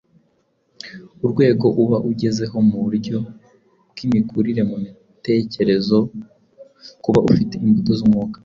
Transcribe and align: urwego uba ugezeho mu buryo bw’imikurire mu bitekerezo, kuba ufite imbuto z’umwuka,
urwego 1.23 1.67
uba 1.83 1.97
ugezeho 2.09 2.57
mu 2.67 2.77
buryo 2.83 3.17
bw’imikurire 3.91 4.61
mu 4.69 4.75
bitekerezo, 4.83 5.97
kuba 7.03 7.19
ufite 7.31 7.53
imbuto 7.65 7.91
z’umwuka, 7.99 8.37